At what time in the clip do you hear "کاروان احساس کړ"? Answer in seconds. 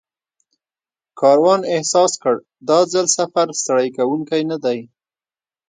1.19-2.35